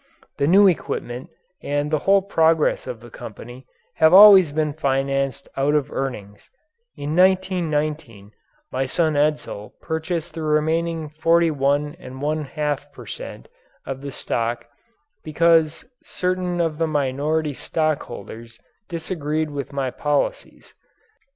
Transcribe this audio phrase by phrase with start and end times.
[0.39, 1.29] The new equipment
[1.61, 3.67] and the whole progress of the company
[3.97, 6.49] have always been financed out of earnings.
[6.97, 8.31] In 1919
[8.71, 13.47] my son Edsel purchased the remaining 41 1/2 per cent
[13.85, 14.65] of the stock
[15.23, 18.57] because certain of the minority stockholders
[18.89, 20.73] disagreed with my policies.